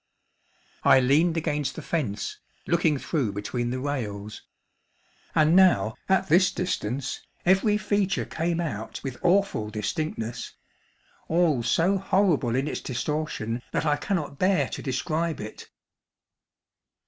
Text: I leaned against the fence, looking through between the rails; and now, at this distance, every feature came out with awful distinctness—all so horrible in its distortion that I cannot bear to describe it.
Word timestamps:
I 0.83 0.99
leaned 0.99 1.37
against 1.37 1.75
the 1.75 1.83
fence, 1.83 2.39
looking 2.65 2.97
through 2.97 3.33
between 3.33 3.69
the 3.69 3.79
rails; 3.79 4.41
and 5.35 5.55
now, 5.55 5.93
at 6.09 6.27
this 6.27 6.51
distance, 6.51 7.21
every 7.45 7.77
feature 7.77 8.25
came 8.25 8.59
out 8.59 8.99
with 9.03 9.17
awful 9.21 9.69
distinctness—all 9.69 11.61
so 11.61 11.99
horrible 11.99 12.55
in 12.55 12.67
its 12.67 12.81
distortion 12.81 13.61
that 13.73 13.85
I 13.85 13.95
cannot 13.95 14.39
bear 14.39 14.69
to 14.69 14.81
describe 14.81 15.39
it. 15.39 15.69